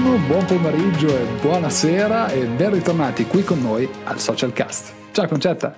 [0.00, 4.92] buongiorno, buon pomeriggio e buonasera e ben ritornati qui con noi al Socialcast.
[5.12, 5.76] Ciao Concetta.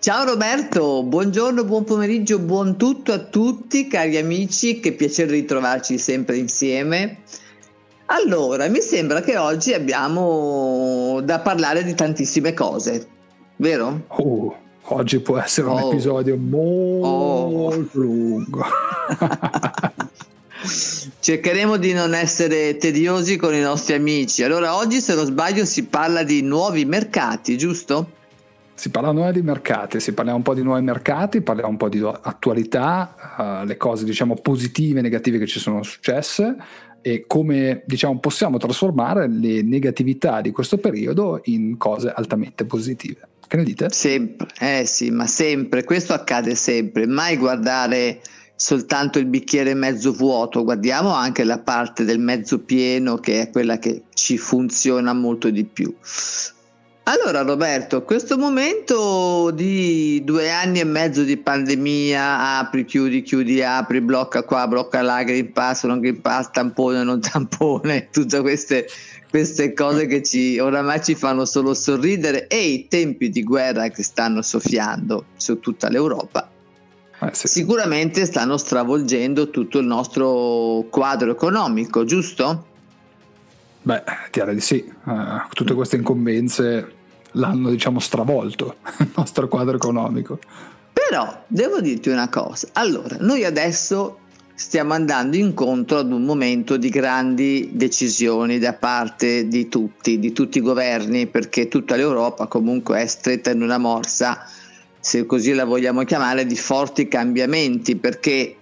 [0.00, 6.38] Ciao Roberto, buongiorno, buon pomeriggio, buon tutto a tutti cari amici, che piacere ritrovarci sempre
[6.38, 7.18] insieme.
[8.06, 13.06] Allora, mi sembra che oggi abbiamo da parlare di tantissime cose,
[13.56, 14.06] vero?
[14.08, 14.52] Uh,
[14.86, 15.88] oggi può essere un oh.
[15.88, 17.88] episodio molto oh.
[17.92, 18.64] lungo.
[21.22, 24.42] Cercheremo di non essere tediosi con i nostri amici.
[24.42, 28.10] Allora, oggi, se non sbaglio, si parla di nuovi mercati, giusto?
[28.74, 32.02] Si parla di mercati, si parla un po' di nuovi mercati, parliamo un po' di
[32.02, 36.56] attualità, uh, le cose diciamo positive e negative che ci sono successe
[37.00, 43.28] e come diciamo possiamo trasformare le negatività di questo periodo in cose altamente positive.
[43.46, 43.90] Che ne dite?
[43.90, 48.18] Sempre, eh sì, ma sempre, questo accade sempre, mai guardare
[48.62, 53.76] soltanto il bicchiere mezzo vuoto, guardiamo anche la parte del mezzo pieno che è quella
[53.80, 55.92] che ci funziona molto di più.
[57.04, 64.00] Allora Roberto, questo momento di due anni e mezzo di pandemia, apri, chiudi, chiudi, apri,
[64.00, 68.86] blocca qua, blocca là, green pass, non green pass, tampone, non tampone, tutte queste,
[69.28, 74.04] queste cose che ci, oramai ci fanno solo sorridere e i tempi di guerra che
[74.04, 76.51] stanno soffiando su tutta l'Europa
[77.30, 77.48] eh, sì.
[77.48, 82.66] sicuramente stanno stravolgendo tutto il nostro quadro economico, giusto?
[83.82, 84.92] Beh, direi di sì.
[85.04, 86.92] Uh, tutte queste incombenze
[87.32, 90.38] l'hanno, diciamo, stravolto il nostro quadro economico.
[90.92, 92.68] Però devo dirti una cosa.
[92.74, 94.18] Allora, noi adesso
[94.54, 100.58] stiamo andando incontro ad un momento di grandi decisioni da parte di tutti, di tutti
[100.58, 104.46] i governi, perché tutta l'Europa comunque è stretta in una morsa
[105.02, 108.54] se così la vogliamo chiamare, di forti cambiamenti, perché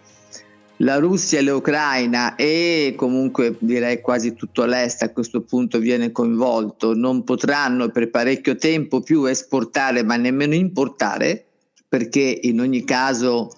[0.78, 6.94] la Russia e l'Ucraina e comunque direi quasi tutto l'Est a questo punto viene coinvolto,
[6.94, 11.44] non potranno per parecchio tempo più esportare ma nemmeno importare,
[11.86, 13.54] perché in ogni caso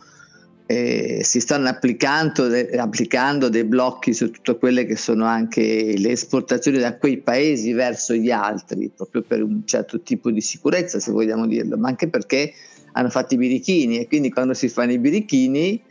[0.66, 6.78] eh, si stanno applicando, applicando, dei blocchi su tutte quelle che sono anche le esportazioni
[6.78, 11.46] da quei paesi verso gli altri, proprio per un certo tipo di sicurezza, se vogliamo
[11.46, 12.52] dirlo, ma anche perché
[12.92, 15.82] hanno fatto i birichini e quindi quando si fanno i birichini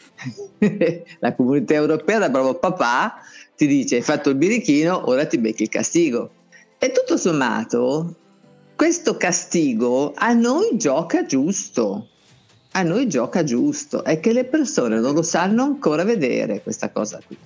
[1.20, 3.16] la comunità europea da bravo papà
[3.56, 6.32] ti dice hai fatto il birichino ora ti becchi il castigo.
[6.78, 8.16] E tutto sommato
[8.76, 12.08] questo castigo a noi gioca giusto.
[12.72, 14.04] A noi gioca giusto.
[14.04, 17.38] È che le persone non lo sanno ancora vedere questa cosa qui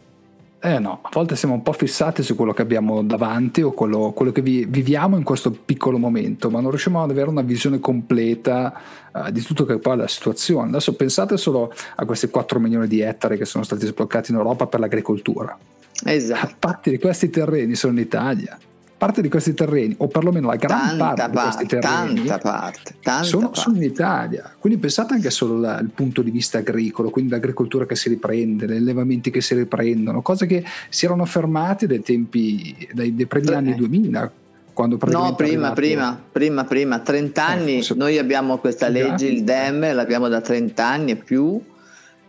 [0.65, 4.11] eh no, a volte siamo un po' fissati su quello che abbiamo davanti o quello,
[4.13, 7.79] quello che vi, viviamo in questo piccolo momento, ma non riusciamo ad avere una visione
[7.79, 8.73] completa
[9.11, 10.69] uh, di tutto che poi è la situazione.
[10.69, 14.65] Adesso pensate solo a questi 4 milioni di ettari che sono stati sbloccati in Europa
[14.65, 15.57] per l'agricoltura.
[16.03, 16.55] Esatto.
[16.57, 18.57] Parte di questi terreni sono in Italia
[18.97, 22.95] parte di questi terreni, o perlomeno la gran tanta parte, di questi terreni, tanta parte,
[23.01, 23.59] tanta sono, parte.
[23.59, 24.53] sono, in Italia.
[24.57, 28.77] Quindi pensate anche solo al punto di vista agricolo, quindi l'agricoltura che si riprende, gli
[28.77, 33.75] allevamenti che si riprendono, cose che si erano fermate dai tempi, dai, dai primi anni
[33.75, 34.31] 2000.
[34.75, 39.93] Quando no, prima, prima, prima, prima, 30 anni, eh, noi abbiamo questa legge, il DEM,
[39.93, 41.61] l'abbiamo da 30 anni e più,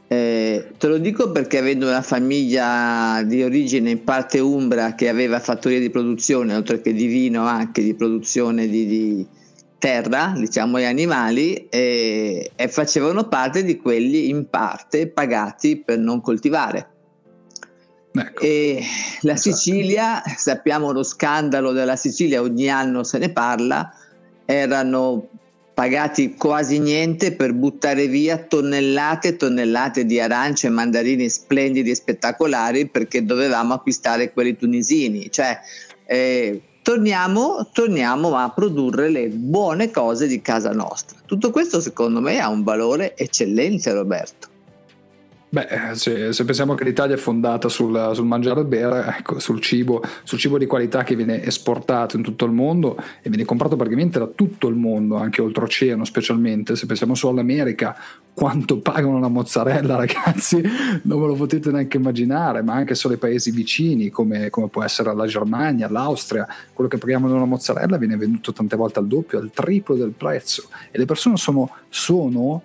[0.09, 5.41] eh, te lo dico perché avendo una famiglia di origine in parte umbra che aveva
[5.41, 9.27] fattorie di produzione, oltre che di vino anche di produzione di, di
[9.79, 16.21] terra, diciamo gli animali, eh, e facevano parte di quelli in parte pagati per non
[16.21, 16.91] coltivare.
[18.13, 18.43] Ecco.
[18.43, 18.83] E
[19.23, 19.57] la esatto.
[19.57, 23.93] Sicilia, sappiamo lo scandalo della Sicilia, ogni anno se ne parla,
[24.45, 25.29] erano
[25.77, 31.95] pagati quasi niente per buttare via tonnellate e tonnellate di arance e mandarini splendidi e
[31.95, 35.31] spettacolari perché dovevamo acquistare quelli tunisini.
[35.31, 35.61] Cioè,
[36.07, 41.19] eh, torniamo, torniamo a produrre le buone cose di casa nostra.
[41.27, 44.56] Tutto questo secondo me ha un valore eccellente, Roberto.
[45.49, 49.61] Beh, se, se, pensiamo che l'Italia è fondata sul, sul, mangiare e bere, ecco, sul
[49.61, 53.77] cibo, sul cibo di qualità che viene esportato in tutto il mondo e viene comprato
[53.77, 57.97] praticamente da tutto il mondo, anche oltreoceano specialmente, se pensiamo solo all'America,
[58.35, 60.61] quanto pagano una mozzarella ragazzi,
[61.03, 64.83] non ve lo potete neanche immaginare, ma anche solo i paesi vicini come, come può
[64.83, 69.39] essere la Germania, l'Austria, quello che paghiamo una mozzarella viene venduto tante volte al doppio,
[69.39, 70.65] al triplo del prezzo.
[70.91, 72.63] E le persone sono, sono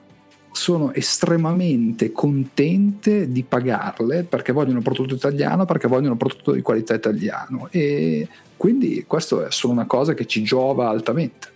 [0.51, 6.62] sono estremamente contente di pagarle perché vogliono un prodotto italiano, perché vogliono un prodotto di
[6.62, 8.27] qualità italiano e
[8.57, 11.50] quindi questo è solo una cosa che ci giova altamente.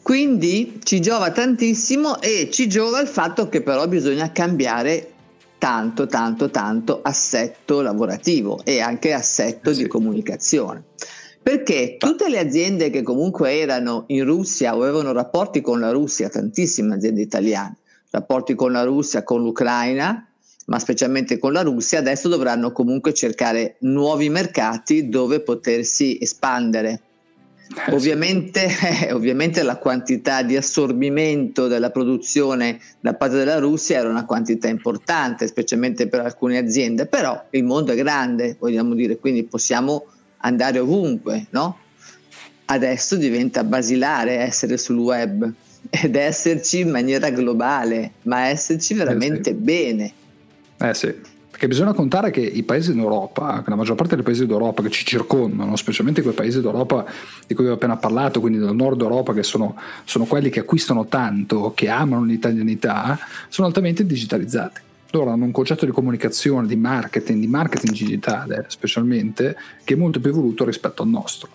[0.00, 5.10] Quindi ci giova tantissimo e ci giova il fatto che però bisogna cambiare
[5.58, 9.82] tanto, tanto, tanto assetto lavorativo e anche assetto eh sì.
[9.82, 10.84] di comunicazione.
[11.42, 16.28] Perché tutte le aziende che comunque erano in Russia o avevano rapporti con la Russia,
[16.28, 17.76] tantissime aziende italiane,
[18.16, 20.26] rapporti con la Russia, con l'Ucraina,
[20.66, 27.00] ma specialmente con la Russia, adesso dovranno comunque cercare nuovi mercati dove potersi espandere.
[27.86, 28.68] Eh, ovviamente,
[29.00, 34.68] eh, ovviamente, la quantità di assorbimento della produzione da parte della Russia era una quantità
[34.68, 40.06] importante, specialmente per alcune aziende, però il mondo è grande, vogliamo dire, quindi possiamo
[40.38, 41.80] andare ovunque, no?
[42.64, 45.52] Adesso diventa basilare essere sul web
[45.90, 49.60] ed esserci in maniera globale, ma esserci veramente eh sì.
[49.60, 50.12] bene.
[50.78, 51.14] Eh sì,
[51.56, 54.90] perché bisogna contare che i paesi d'Europa, che la maggior parte dei paesi d'Europa che
[54.90, 57.06] ci circondano, specialmente quei paesi d'Europa
[57.46, 59.74] di cui ho appena parlato, quindi del nord Europa, che sono,
[60.04, 63.18] sono quelli che acquistano tanto, che amano l'italianità,
[63.48, 64.80] sono altamente digitalizzati.
[65.12, 70.20] Loro hanno un concetto di comunicazione, di marketing, di marketing digitale specialmente, che è molto
[70.20, 71.48] più evoluto rispetto al nostro.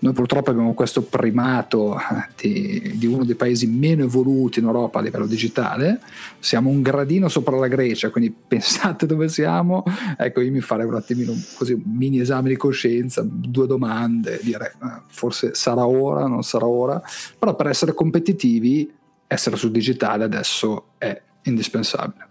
[0.00, 4.98] Noi purtroppo abbiamo questo primato eh, di, di, uno dei paesi meno evoluti in Europa
[4.98, 6.00] a livello digitale,
[6.38, 9.84] siamo un gradino sopra la Grecia, quindi pensate dove siamo,
[10.16, 14.74] ecco io mi farei un attimino così un mini esame di coscienza, due domande, dire
[14.82, 17.02] eh, forse sarà ora, non sarà ora,
[17.38, 18.90] però per essere competitivi
[19.26, 22.28] essere sul digitale adesso è indispensabile.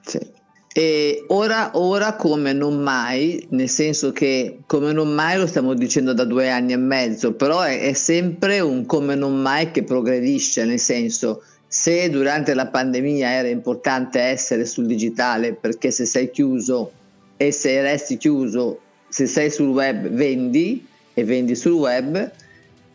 [0.00, 0.42] Sì.
[0.76, 6.12] E ora, ora come non mai, nel senso che come non mai lo stiamo dicendo
[6.12, 10.64] da due anni e mezzo, però è, è sempre un come non mai che progredisce,
[10.64, 16.90] nel senso se durante la pandemia era importante essere sul digitale perché se sei chiuso
[17.36, 20.84] e se resti chiuso, se sei sul web vendi
[21.14, 22.32] e vendi sul web,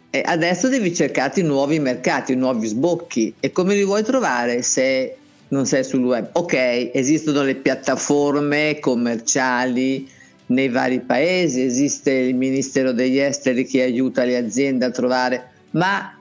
[0.09, 3.35] e adesso devi cercarti nuovi mercati, nuovi sbocchi.
[3.39, 5.18] E come li vuoi trovare se
[5.49, 6.29] non sei sul web.
[6.33, 10.07] Ok, esistono le piattaforme commerciali
[10.47, 16.17] nei vari paesi, esiste il Ministero degli Esteri che aiuta le aziende a trovare, ma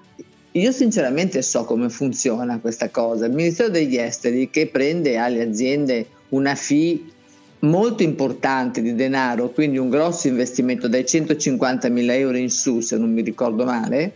[0.52, 3.26] io sinceramente so come funziona questa cosa.
[3.26, 7.00] Il Ministero degli Esteri che prende alle aziende una fee
[7.60, 12.96] molto importante di denaro, quindi un grosso investimento dai 150 mila euro in su, se
[12.96, 14.12] non mi ricordo male,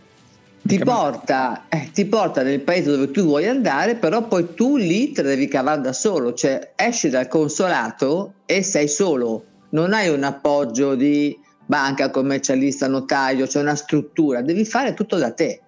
[0.65, 5.11] ti porta, eh, ti porta, nel paese dove tu vuoi andare, però poi tu lì
[5.11, 10.07] te la devi cavare da solo, cioè esci dal consolato e sei solo, non hai
[10.07, 15.59] un appoggio di banca, commercialista, notaio, c'è una struttura, devi fare tutto da te.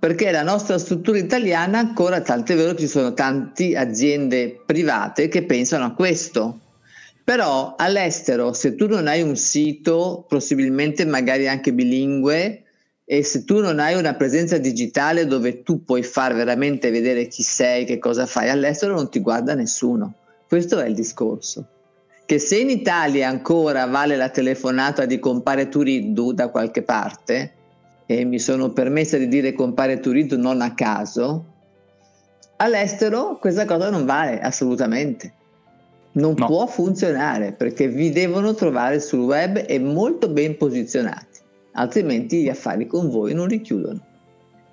[0.00, 5.44] Perché la nostra struttura italiana ancora, tant'è vero che ci sono tante aziende private che
[5.44, 6.60] pensano a questo.
[7.24, 12.62] Però all'estero, se tu non hai un sito, possibilmente magari anche bilingue,
[13.10, 17.42] e se tu non hai una presenza digitale dove tu puoi far veramente vedere chi
[17.42, 20.12] sei, che cosa fai all'estero, non ti guarda nessuno.
[20.46, 21.66] Questo è il discorso.
[22.26, 27.52] Che se in Italia ancora vale la telefonata di compare Turiddu da qualche parte,
[28.04, 31.46] e mi sono permessa di dire compare Turiddu non a caso,
[32.56, 35.32] all'estero questa cosa non vale assolutamente.
[36.12, 36.44] Non no.
[36.44, 41.46] può funzionare perché vi devono trovare sul web e molto ben posizionati
[41.78, 44.00] altrimenti gli affari con voi non li chiudono.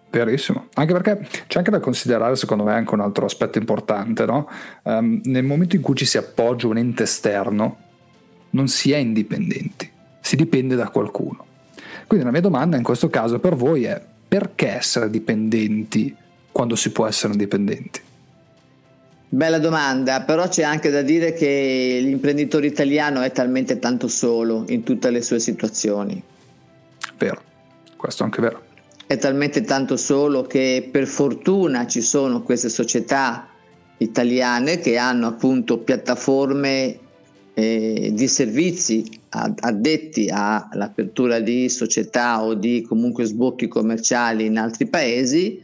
[0.10, 4.50] Verissimo, anche perché c'è anche da considerare secondo me anche un altro aspetto importante, no?
[4.84, 7.78] um, nel momento in cui ci si appoggia un ente esterno
[8.52, 9.90] non si è indipendenti,
[10.22, 11.46] si dipende da qualcuno.
[12.08, 16.16] Quindi la mia domanda in questo caso per voi è perché essere dipendenti
[16.52, 18.00] quando si può essere indipendenti?
[19.28, 24.84] Bella domanda, però c'è anche da dire che l'imprenditore italiano è talmente tanto solo in
[24.84, 26.24] tutte le sue situazioni
[27.18, 27.42] Vero,
[27.96, 28.62] questo è anche vero.
[29.08, 33.48] È talmente tanto solo che per fortuna ci sono queste società
[33.98, 37.00] italiane che hanno appunto piattaforme
[37.54, 45.62] eh, di servizi addetti all'apertura di società o di comunque sbocchi commerciali in altri paesi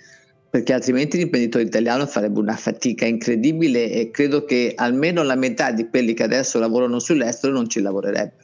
[0.50, 5.88] perché altrimenti l'imprenditore italiano farebbe una fatica incredibile e credo che almeno la metà di
[5.88, 8.41] quelli che adesso lavorano sull'estero non ci lavorerebbero.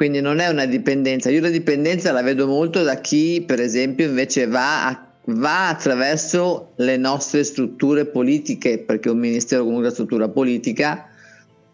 [0.00, 1.28] Quindi non è una dipendenza.
[1.28, 6.72] Io la dipendenza la vedo molto da chi, per esempio, invece va, a, va attraverso
[6.76, 11.06] le nostre strutture politiche, perché un ministero comunque è una struttura politica,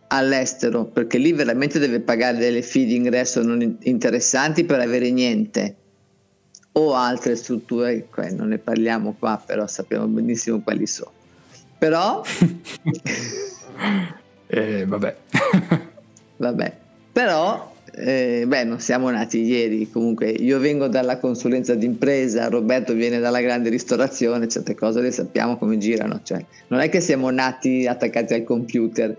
[0.09, 5.76] all'estero, perché lì veramente deve pagare delle fee di ingresso non interessanti per avere niente.
[6.73, 11.12] O altre strutture, non ne parliamo qua, però sappiamo benissimo quali sono.
[11.78, 12.25] Però...
[14.49, 15.16] eh, vabbè.
[16.38, 16.76] vabbè.
[17.12, 23.19] Però eh, beh, non siamo nati ieri, comunque io vengo dalla consulenza d'impresa, Roberto viene
[23.19, 27.87] dalla grande ristorazione, certe cose le sappiamo come girano, cioè, non è che siamo nati
[27.87, 29.17] attaccati al computer,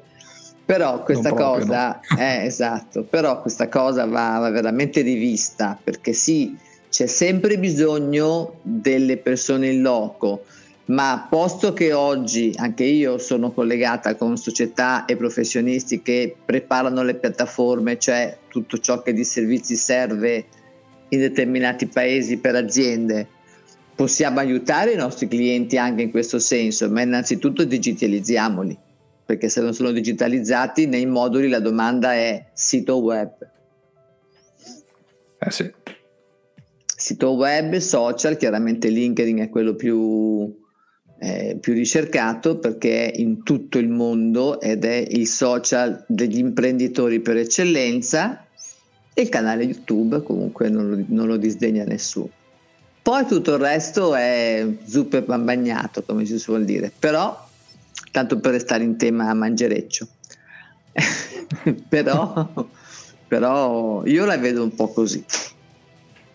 [0.63, 2.19] però questa cosa, no.
[2.19, 6.55] eh, esatto, però questa cosa va, va veramente rivista perché sì,
[6.89, 10.43] c'è sempre bisogno delle persone in loco,
[10.88, 17.15] ma posto che oggi anche io sono collegata con società e professionisti che preparano le
[17.15, 20.46] piattaforme, cioè tutto ciò che di servizi serve
[21.10, 23.27] in determinati paesi per aziende,
[23.96, 28.77] possiamo aiutare i nostri clienti anche in questo senso, ma innanzitutto digitalizziamoli,
[29.25, 33.36] perché se non sono digitalizzati nei moduli la domanda è sito web.
[35.39, 35.72] Eh sì.
[36.86, 40.65] Sito web, social, chiaramente LinkedIn è quello più,
[41.19, 47.19] eh, più ricercato perché è in tutto il mondo ed è il social degli imprenditori
[47.19, 48.45] per eccellenza
[49.13, 52.29] e il canale YouTube comunque non lo, non lo disdegna nessuno.
[53.01, 57.47] Poi tutto il resto è zuppe bagnato, come si suol dire, però
[58.12, 60.07] tanto per restare in tema mangereccio.
[61.88, 62.67] però,
[63.27, 65.24] però io la vedo un po' così.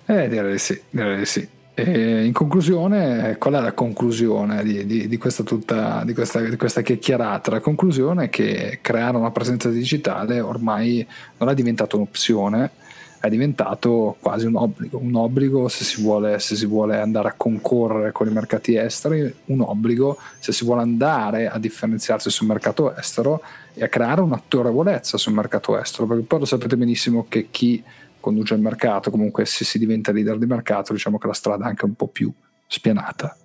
[0.07, 1.49] Eh, direi di sì, direi di sì.
[1.75, 6.83] E in conclusione, qual è la conclusione di, di, di, questa tutta, questa, di questa
[6.83, 7.51] chiacchierata?
[7.51, 11.07] La conclusione è che creare una presenza digitale ormai
[11.39, 12.73] non è diventato un'opzione,
[13.19, 17.35] è diventato quasi un obbligo, un obbligo se si, vuole, se si vuole andare a
[17.35, 22.95] concorrere con i mercati esteri, un obbligo se si vuole andare a differenziarsi sul mercato
[22.95, 23.41] estero
[23.73, 27.83] e a creare un'autorevolezza sul mercato estero, perché poi lo sapete benissimo che chi
[28.23, 31.69] conduce il mercato, comunque se si diventa leader di mercato, diciamo che la strada è
[31.69, 32.33] anche un po' più
[32.67, 33.37] spianata.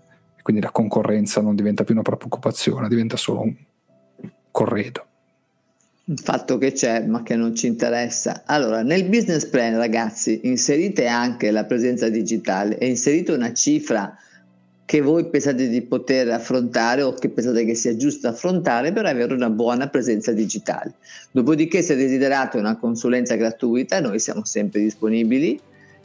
[0.41, 3.53] Quindi la concorrenza non diventa più una preoccupazione, diventa solo un
[4.49, 5.05] corredo.
[6.05, 8.43] Un fatto che c'è ma che non ci interessa.
[8.45, 14.17] Allora, nel business plan, ragazzi, inserite anche la presenza digitale e inserite una cifra
[14.87, 19.33] che voi pensate di poter affrontare o che pensate che sia giusto affrontare per avere
[19.33, 20.93] una buona presenza digitale.
[21.29, 25.59] Dopodiché se desiderate una consulenza gratuita noi siamo sempre disponibili,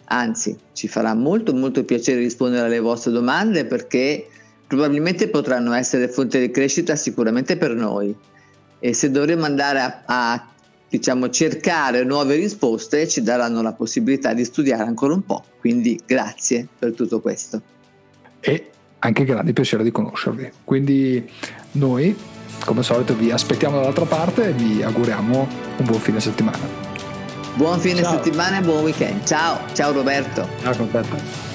[0.07, 4.27] anzi ci farà molto molto piacere rispondere alle vostre domande perché
[4.67, 8.13] probabilmente potranno essere fonte di crescita sicuramente per noi
[8.81, 10.49] e se dovremo andare a, a
[10.89, 15.45] diciamo, cercare nuove risposte ci daranno la possibilità di studiare ancora un po'.
[15.61, 17.63] Quindi grazie per tutto questo
[18.43, 20.51] e anche grande piacere di conoscervi.
[20.65, 21.29] Quindi
[21.73, 22.17] noi,
[22.65, 26.91] come al solito, vi aspettiamo dall'altra parte e vi auguriamo un buon fine settimana.
[27.55, 28.13] Buon fine ciao.
[28.13, 29.25] settimana e buon weekend.
[29.25, 30.47] Ciao, ciao Roberto.
[30.63, 31.52] Ciao Roberto.